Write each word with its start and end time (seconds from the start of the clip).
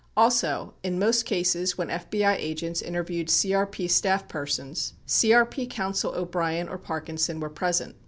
18 0.17 0.23
Also, 0.23 0.73
in 0.81 0.97
most 0.97 1.27
cases 1.27 1.77
when 1.77 1.89
FBI 1.89 2.35
agents 2.39 2.81
interviewed 2.81 3.27
CRP 3.27 3.87
staff 3.87 4.27
persons, 4.27 4.93
CRP 5.05 5.69
counsel 5.69 6.15
O'Brien 6.15 6.67
or 6.67 6.79
Parkinson 6.79 7.39
were 7.39 7.51
present. 7.51 7.95